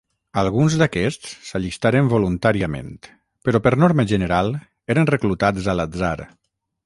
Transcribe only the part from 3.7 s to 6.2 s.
norma general eren reclutats a l'atzar.